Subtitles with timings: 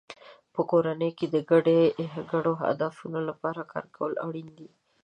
[0.53, 1.35] په کورنۍ کې د
[2.33, 4.69] ګډو هدفونو لپاره کار کول اړین دی.